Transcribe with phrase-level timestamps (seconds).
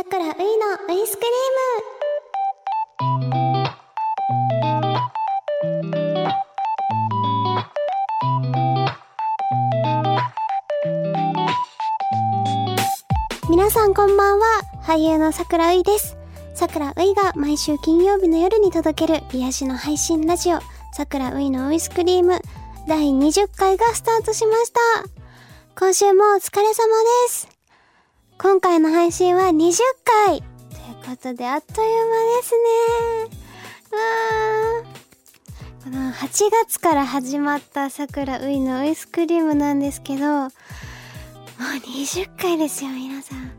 [0.00, 1.32] さくらういのウイスクリー
[3.02, 3.26] ム。
[13.50, 14.62] 皆さんこんばんは。
[14.82, 16.16] 俳優のさくらういです。
[16.54, 20.60] さくらういが毎週金曜日の夜に届ける癒しの配信ラジオ。
[20.94, 22.40] さくらういのウイスクリーム。
[22.88, 24.80] 第20回がスタートしました。
[25.78, 26.72] 今週もお疲れ様で
[27.28, 27.59] す。
[28.42, 30.38] 今回の配信は20回。
[30.38, 30.44] という
[31.06, 33.36] ことであっという間ですね。
[33.92, 40.48] わーこの8月から始まった桜ういのウイスクリームなんですけどもう
[41.86, 43.52] 20回ですよ皆さん。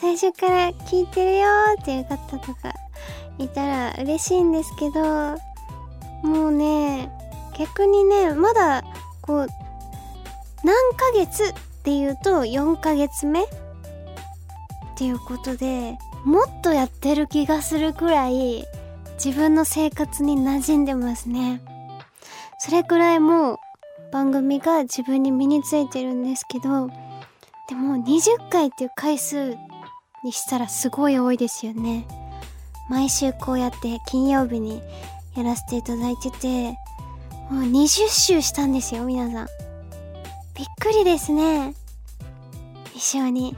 [0.00, 2.72] 最初から聞いてるよーっていう方とか
[3.38, 5.36] いたら嬉しいんですけど
[6.22, 7.10] もうね
[7.58, 8.84] 逆にねまだ
[9.22, 9.46] こう
[10.62, 13.44] 何ヶ月っていうと4ヶ月目
[14.94, 18.64] っていうことでもっとやってる気がするくらい
[19.22, 21.60] 自分の生活に馴染んでますね。
[22.58, 23.58] それくらいもう
[24.12, 26.88] 番組が自分に身についてるんですけど
[27.68, 29.56] でも20回っていう回数
[30.22, 32.06] にしたらすごい多いですよね。
[32.88, 34.80] 毎週こうやって金曜日に
[35.36, 36.78] やらせていただいてて
[37.50, 39.46] もう20周したんですよ皆さん。
[40.54, 41.74] びっくりですね。
[42.94, 43.56] 一緒に。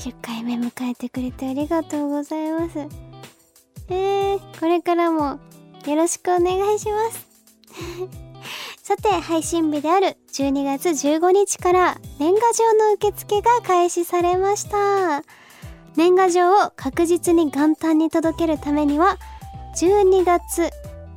[0.00, 2.78] 20回目迎えてくれてありがとうございます。
[3.90, 5.38] えー、これからも
[5.86, 7.26] よろしくお願いします。
[8.82, 15.22] さて配信日である12月15日から年賀状の受付が開始されました。
[15.96, 19.18] 年賀状を確実に元旦に届けるためには
[19.76, 20.70] 12月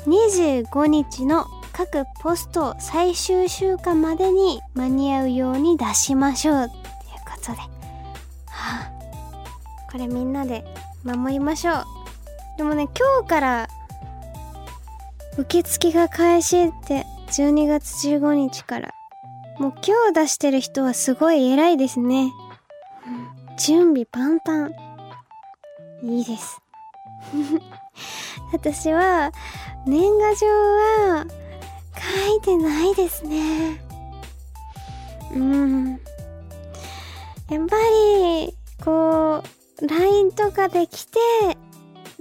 [0.08, 6.66] 25日の各ポスト最終週間までに間に合うように出しましょう。
[6.66, 6.80] っていう
[7.26, 7.73] ことで
[9.92, 10.64] これみんなで
[11.04, 11.86] 守りましょう。
[12.58, 13.68] でもね今日から
[15.38, 18.94] 受付が開始って12月15日から。
[19.60, 22.32] もう今日出してる人はすごい偉いですね、
[23.60, 24.72] 準備万端。
[26.04, 26.60] いいです。
[28.52, 29.32] 私は
[29.86, 31.26] 年賀状は
[32.28, 33.80] 書いてないですね。
[35.34, 36.00] うん。
[37.50, 39.44] やっぱりこ
[39.82, 41.20] う LINE とかで来て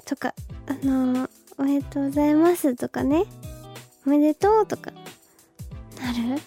[0.05, 0.34] とか
[0.66, 1.28] あの
[1.59, 3.25] おめでとうございますとかね。
[4.06, 4.91] おめでとうとか。
[6.00, 6.41] なる？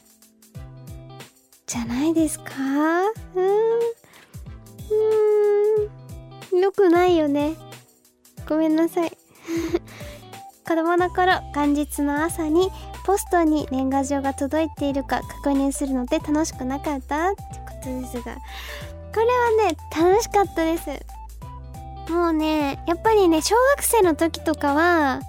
[1.68, 2.52] じゃないですか？
[3.36, 3.46] うん。
[6.54, 6.60] うん。
[6.60, 7.56] よくないよね。
[8.48, 9.12] ごめんなさい。
[10.68, 12.72] 子供の頃元日の朝に
[13.06, 17.34] ポストに年賀状が届いているか確認するので楽しくなかった
[17.86, 18.36] ってことですが
[19.14, 20.90] これはね楽しかったです。
[22.12, 25.22] もうねやっぱりね小学生の時とかは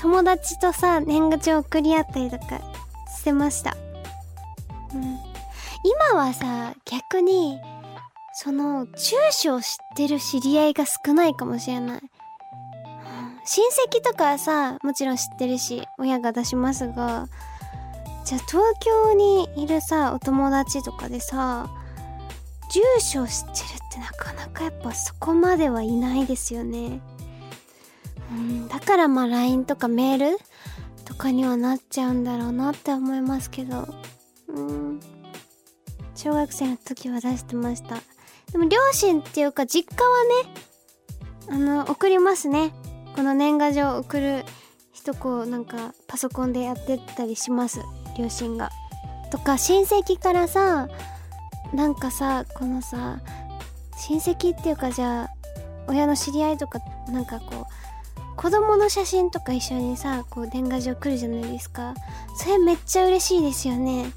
[0.00, 2.60] 友達とさ年賀状送り合ったりとか
[3.16, 3.76] してました。
[4.94, 5.18] うん。
[6.12, 7.58] 今はさ逆に
[8.34, 12.00] その住所を知ってる知り合いが少ないかもしれない。
[13.44, 17.28] 親戚とかはさもちろん知ってるし親が出しますが
[18.24, 21.68] じゃあ東京にいるさお友達とかでさ
[22.70, 27.00] 住所を知ってるってなかなかやっぱそこまではいないですよね。
[28.30, 30.38] うんだからまあ LINE とかメール
[31.04, 33.88] とかにはなっちゃうんだろうなって思いますけど。
[34.48, 35.00] うん。
[36.14, 37.96] 小学生の時は出してました。
[38.52, 40.54] でも両親っていうか実家はね
[41.48, 42.72] あの送りますね。
[43.16, 44.44] この年賀状送る
[44.92, 47.80] 人こうなんかパソコンでやってたりします。
[48.18, 48.70] 両親が。
[49.32, 50.88] とか親戚からさ
[51.74, 53.20] なんかさこのさ
[53.96, 55.30] 親戚っていうかじゃあ
[55.86, 61.94] 親の知り合いとかなんかこう子供の写真とか一緒にさこう年賀状来るじゃないですか。
[62.36, 64.12] それめっちゃ嬉しいですよね。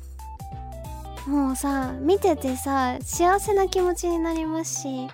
[1.28, 5.10] もうさ見ててさ幸せな気持ちになりますし。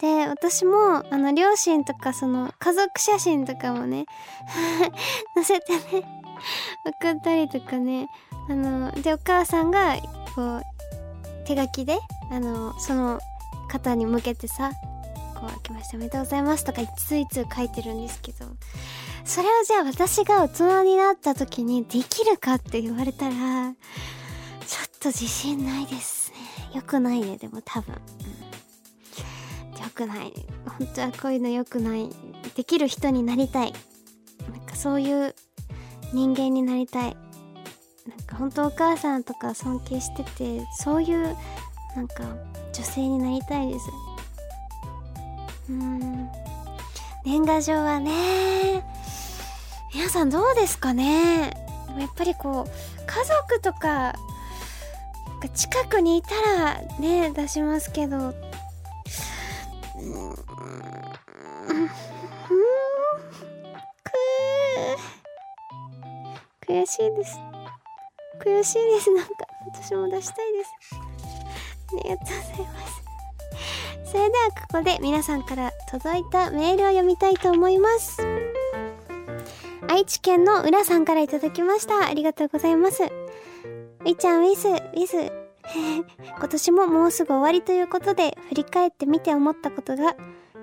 [0.00, 4.06] で私もあの両親とかその家族写真とかもね
[5.34, 6.04] 載せてね
[6.86, 8.08] 送ったりとかね
[8.48, 9.96] あのでお母さんが
[10.36, 10.62] こう
[11.48, 11.98] 手書きで
[12.30, 13.20] あのその
[13.68, 14.70] 方に向けてさ
[15.34, 18.44] 「こう明けましておめでとうございます」とか一通一通書いてるんですけど
[19.24, 30.32] それをじゃあ私が大人になった時にできるかって言われたらちょっと自信ないですねよくないねでも多分、うん、よくない
[30.78, 32.10] 本当はこういうのよくない
[32.56, 33.72] できる人になりたい
[34.50, 35.34] なんかそういう
[36.12, 37.16] 人間になりたい
[38.08, 41.36] なんか本当お母さんとか尊敬しててそういう
[41.94, 42.24] なんか
[42.72, 43.86] 女性になりたいです。
[45.68, 46.30] うん。
[47.24, 48.82] 年賀状はね
[49.92, 51.52] 皆さんどうですかね。
[51.98, 52.70] やっぱりこう
[53.06, 54.14] 家族とか
[55.42, 58.16] が近くにいたらね出しますけど。
[58.16, 58.32] うん。
[66.64, 67.57] く悔しいです。
[68.38, 69.10] 悔しいです。
[69.12, 69.32] なんか
[69.66, 70.70] 私も出したいです。
[70.94, 73.02] ありがとうございます。
[74.10, 78.22] それではここで皆さんから届いたメールを読みたいと思います。
[79.88, 82.06] 愛知県の浦さんからいただきました。
[82.06, 83.02] ありがとうございます。
[84.04, 85.32] いちゃんウィスウィス
[86.38, 90.16] 今年ももうすぐ終わりということで振り返ってみて思ったことが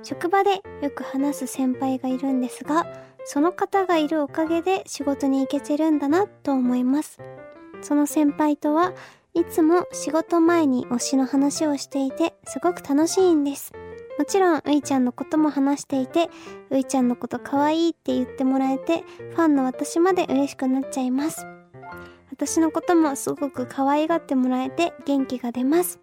[0.03, 2.87] 職場でよく話す先輩がいるんですが
[3.25, 7.19] その方がいるおかげで仕事に行けてるんだなと思います。
[7.81, 8.93] その先輩とは
[9.33, 13.73] いつも仕事前に推しの話をしていてすごく楽しいんです。
[14.17, 16.29] もちろんういちゃんのことも話していて
[16.69, 21.45] ういちゃんのこと可愛いって言ってもらえてファンの私まで嬉しくなっちゃいます。
[22.31, 25.99] 私のこともすごく可愛がってもらえて元気が出ます。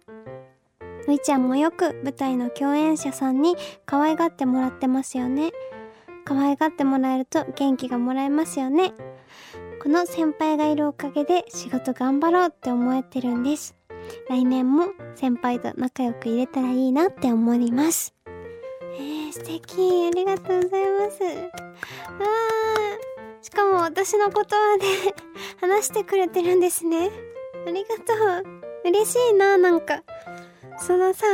[1.07, 3.55] ういちゃんもよく舞台の共演者さんに
[3.85, 5.51] 可愛がってもらってますよね。
[6.25, 8.93] 可愛がってもらえると元気がもらえますよね。
[9.83, 13.75] この先輩がいるおかげで仕事頑張ろうって思えてるんです。
[14.29, 18.13] 来年も先輩と仲良く入れたらいいなって思います。
[18.25, 21.21] えー、素敵ありがとうございます。
[21.21, 23.43] あー。
[23.43, 24.85] しかも私のことはね
[25.59, 27.11] 話してくれてるんですね。
[27.67, 28.13] ありがと
[28.49, 28.61] う。
[28.85, 30.01] 嬉しいななんか。
[30.77, 31.25] そのさ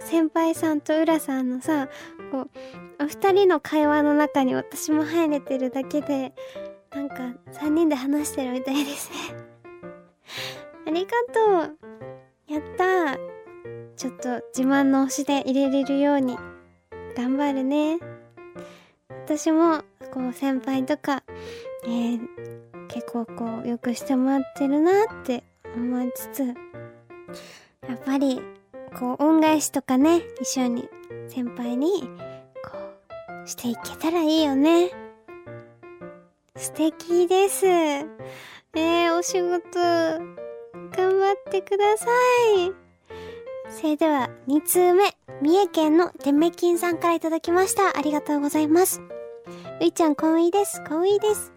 [0.00, 1.88] 先輩さんと浦さんのさ
[2.32, 2.50] こう
[3.04, 6.32] お二人の会話の中に私も入れてるだけで
[6.94, 7.14] なんか
[7.52, 9.16] 3人で話してるみたいですね。
[10.86, 11.78] ありがとう。
[12.46, 13.16] やった
[13.96, 16.36] ちょっと自慢の推しで入れれるように
[17.16, 17.98] 頑張るね。
[19.08, 19.82] 私も
[20.12, 21.22] こう先輩とか、
[21.84, 22.20] えー、
[22.88, 25.42] 結構こうよくしてもらってるなって
[25.74, 28.40] 思いつつやっぱり
[28.98, 30.88] こう恩返しとかね一緒に
[31.28, 32.02] 先輩に
[32.62, 32.78] こ
[33.44, 35.03] うしていけたらいいよね。
[36.56, 37.66] 素敵です。
[37.66, 42.06] えー、お仕事頑張ってくださ
[42.56, 42.72] い。
[43.72, 47.98] それでは2通目三重県のてめきんさんからいただきました。
[47.98, 49.02] ありがとうございます。
[49.80, 50.80] ういちゃんかわいいです。
[50.84, 51.52] かわいいです。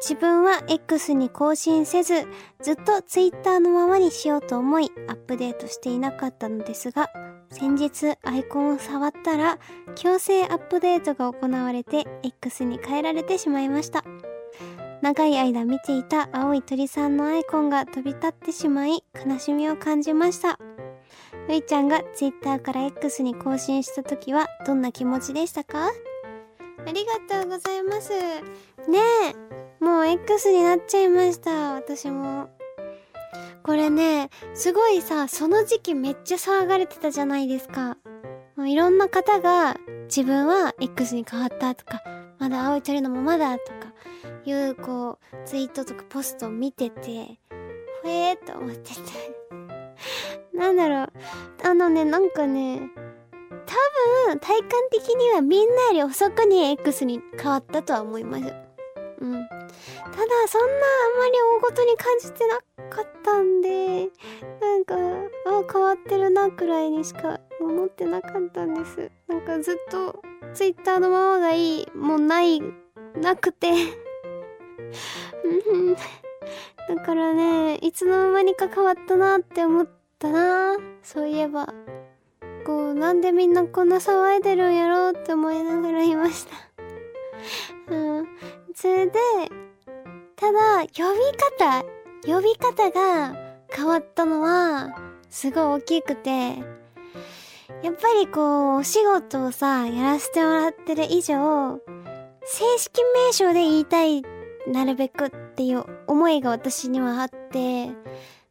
[0.00, 2.28] 自分は X に更新せず、
[2.62, 7.10] ずっと Twitter のままにしようと思い、アップデートしていなかったのですが、
[7.52, 9.58] 先日アイコンを触ったら、
[9.94, 14.04] 強制アップデートが行われて、X に変えられてしまいました。
[15.02, 20.58] 長い間見ていた青い鳥さんのアイコンが飛び立ってしまい、悲しみを感じました。
[21.48, 25.88] ういちゃんが Twitter から X に更新した時は、どんな気持ちでしたか？
[26.84, 28.10] ありがとうございます。
[28.10, 28.98] ね
[29.80, 32.48] え、もう X になっちゃいました、私も。
[33.62, 37.96] これね、すごいさ、その時期めっちゃ騒がれてたじゃないですか。
[38.56, 42.02] もういろんな方が自分は X に変わったとか、
[42.38, 43.92] まだ青い鳥のままだとか、
[44.44, 47.38] いうこう、ツイートとかポストを見てて、
[48.02, 49.00] ほえーと思ってて。
[50.52, 51.12] なんだろう。
[51.64, 52.90] あのね、なんかね、
[53.66, 58.44] 多分、体感的にはみんなより遅くに X に変わったとは思います。
[59.20, 59.48] うん。
[60.12, 62.58] ただ、そんなあんまり大ごとに感じてな
[62.90, 64.08] かったんで、
[64.60, 69.10] なんか、あ、変わってるなくらいにしか思ってなかったんです。
[69.26, 70.22] なんかずっと
[70.54, 72.60] Twitter のままがいい、もうない、
[73.16, 73.72] なくて
[76.88, 79.88] だからね、いつの間にか変わったなって思っ
[80.18, 80.76] たな。
[81.02, 81.72] そういえば。
[82.66, 88.28] こう、なんでみんなこんな騒いでるんやろうって思いながらいましたうん。
[88.74, 89.12] それで、
[90.42, 90.96] ただ、呼び
[91.38, 91.84] 方、
[92.26, 93.36] 呼び方が
[93.70, 94.92] 変わったのは、
[95.30, 96.30] すごい大きくて、
[97.84, 101.78] やっぱりこう、お仕事をさ、やらせてもらってる以上、
[102.44, 104.22] 正式名称で言いたい、
[104.66, 107.90] なるべくっていう思いが私にはあって、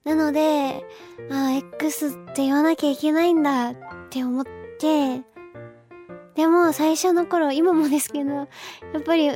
[0.06, 0.86] なので、
[1.30, 3.76] ああ、X って言わなきゃいけないんだっ
[4.10, 5.24] て思って、
[6.36, 8.48] でも最初の頃、今もですけど、や
[8.98, 9.32] っぱり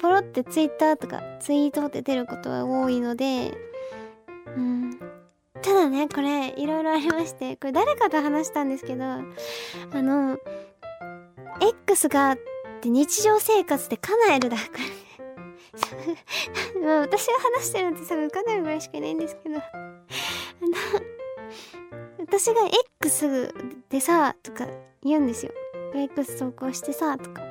[0.00, 3.56] ポロって Twitter とかツイートって出ることは多いので、
[4.56, 4.98] うん。
[5.62, 9.22] ただね、これ、いろいろありまして、これ誰かと話したんですけど、あ
[9.94, 10.38] の、
[11.60, 12.38] X がっ
[12.80, 14.68] て日常生活でカナエルだから。
[16.82, 19.62] まあ私が話してるのって多分カナエルぐらいしかいないんですけど、あの、
[22.18, 22.62] 私が
[23.00, 23.54] X
[23.88, 24.66] でさ、とか
[25.02, 25.52] 言うんですよ。
[25.94, 27.42] X 投稿してさ、とか。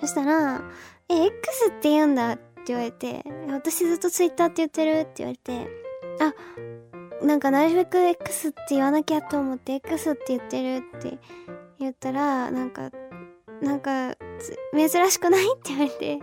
[0.00, 0.62] そしたら、
[1.08, 5.68] え、X って言うんだって言われて、私ずっと Twitter って言ってるって言われて、
[6.20, 6.34] あ、
[7.24, 11.18] なんかなるべく X って言わなきゃと思って X って言ってるって
[11.78, 12.90] 言ったら、なんか、
[13.62, 14.16] なんか、
[14.74, 15.44] 珍しくない？
[15.44, 16.18] って言われて、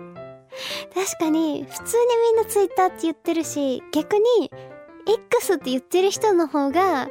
[0.93, 4.51] 確かに、普通にみんな Twitter って言ってるし、逆に、
[5.07, 7.07] X って言ってる人の方が、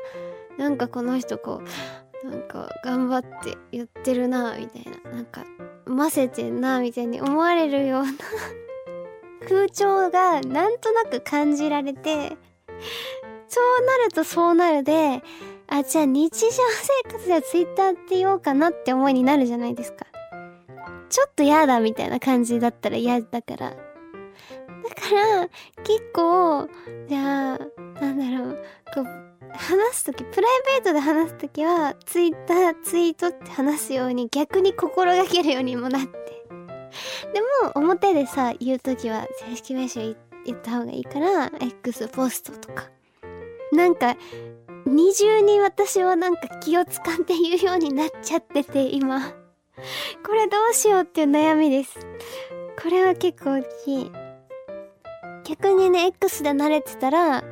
[0.59, 1.67] なんかこの人こう、
[2.25, 5.11] なんか頑張って言ってるな、みたいな。
[5.11, 5.45] なんか、
[5.87, 8.13] ませてんな、みたいに思われるような
[9.49, 12.37] 風潮がなんとなく感じられて、
[13.49, 15.23] そうなるとそうなるで、
[15.69, 20.07] あ、じゃあ日常生活では Twitter って言おうかなって思いになるじゃないですか。
[21.09, 23.71] ちょっと嫌だみたいな感じだったら嫌だから。
[23.71, 23.77] だか
[25.15, 25.49] ら、
[25.83, 26.69] 結構、
[27.09, 27.59] じゃあ、
[28.01, 28.65] なんだろ、う、
[29.55, 36.09] 話すとき、プライベートで話すときは、ツイッター、ツイートって話すように逆に心がけるようにもなって。
[37.33, 42.91] でも、表でさ、言うときは正式名称言った方がいいから、X ポストとか。
[43.73, 44.17] なんか、
[44.85, 49.21] 二重に私はなんか気を使って言うようになっちゃってて、今。
[50.27, 51.99] これどうしようっていう悩みです。
[52.83, 54.13] これは結構大きい。
[55.45, 57.45] 逆にね、X で慣れてたら、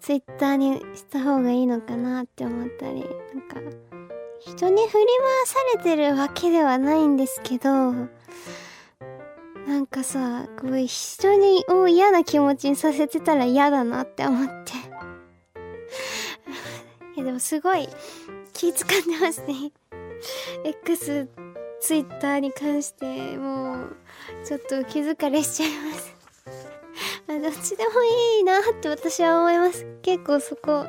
[0.00, 3.08] Twitter にした方がいいのかなって思ったり、なん
[3.48, 3.60] か、
[4.40, 5.06] 人に振り回
[5.46, 7.92] されてるわけではないんですけど、
[9.66, 14.72] なんかさ、こう人にを嫌な気持ちにさせてたら嫌だなって思って。
[17.14, 17.88] いやでもすごい
[18.54, 19.72] 気使ってますね。
[20.64, 21.28] X、
[21.80, 23.96] Twitter に関してもう
[24.44, 26.19] ちょっと気疲れしちゃいます。
[27.40, 29.86] どっちでもいいなって私は思います。
[30.02, 30.86] 結構そこ、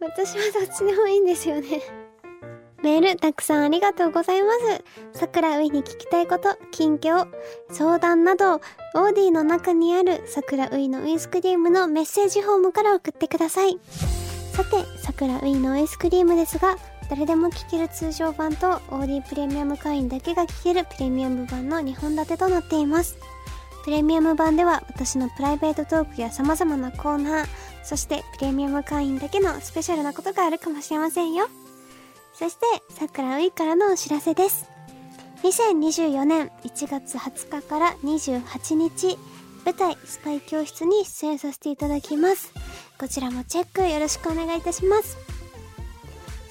[0.00, 1.80] 私はどっちでもいいんですよね。
[2.82, 4.52] メールたくさんありがとうございま
[5.12, 5.18] す。
[5.18, 7.28] 桜ういに聞きたいこと、近況、
[7.70, 13.78] 相談など、オーディの中にある桜ういのウイスクリームのメッセージフォームから送ってください。
[14.52, 16.76] さて、桜ウイのアイスクリームですが、
[17.08, 23.16] 誰でも聴ける通常版と OD プレミアム会員だけが聴けるプレミアム版の2本立てとなっています。
[23.84, 27.46] プレミアム版では私のプライベートトークや様々なコーナー、
[27.82, 31.48] そしてプレミアム会員だけのスペシャルなことがあるかもしれませんよ。
[32.34, 34.70] そして、桜ウイからのお知らせです。
[35.42, 39.18] 2024年1月20日から28日、
[39.64, 42.52] 舞台スパイ教室に出演させていただきます。
[42.98, 45.16] こちらもチェックよろしくお願いいたします。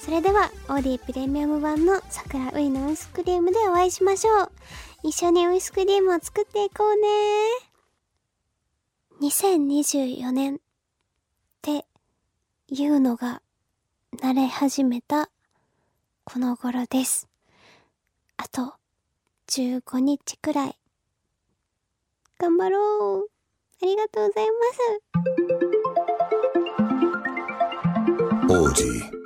[0.00, 4.52] それでは、オーディプレミアム版の桜ウイのアイスクリームでお会いしましょう。
[5.04, 7.08] 一緒にアイスクリームを作っていこうね。
[9.20, 10.58] 2024年っ
[11.60, 11.86] て
[12.68, 13.42] いうのが
[14.20, 15.28] 慣れ始めた
[16.24, 17.28] この頃です。
[18.36, 18.74] あと
[19.48, 20.78] 15日くらい
[22.38, 23.30] 頑張ろう。
[23.82, 24.52] ありがとうございま
[28.48, 28.48] す。
[28.48, 29.21] 王子